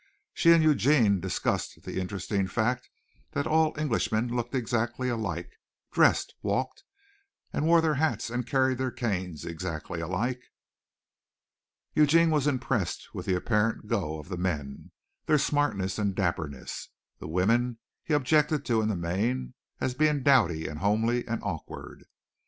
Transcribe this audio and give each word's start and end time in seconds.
She 0.33 0.51
and 0.51 0.63
Eugene 0.63 1.19
discussed 1.19 1.83
the 1.83 2.01
interesting 2.01 2.47
fact 2.47 2.89
that 3.33 3.45
all 3.45 3.77
Englishmen 3.77 4.29
looked 4.35 4.55
exactly 4.55 5.09
alike, 5.09 5.51
dressed, 5.91 6.33
walked, 6.41 6.83
and 7.53 7.67
wore 7.67 7.81
their 7.81 7.93
hats 7.93 8.31
and 8.31 8.47
carried 8.47 8.79
their 8.79 8.89
canes 8.89 9.45
exactly 9.45 9.99
alike. 10.01 10.41
Eugene 11.93 12.31
was 12.31 12.47
impressed 12.47 13.13
with 13.13 13.27
the 13.27 13.35
apparent 13.35 13.85
"go" 13.85 14.17
of 14.17 14.27
the 14.29 14.37
men 14.37 14.89
their 15.27 15.37
smartness 15.37 15.99
and 15.99 16.15
dapperness. 16.15 16.89
The 17.19 17.27
women 17.27 17.77
he 18.03 18.15
objected 18.15 18.65
to 18.65 18.81
in 18.81 18.89
the 18.89 18.95
main 18.95 19.53
as 19.79 19.93
being 19.93 20.23
dowdy 20.23 20.67
and 20.67 20.79
homely 20.79 21.27
and 21.27 21.43
awkward. 21.43 22.05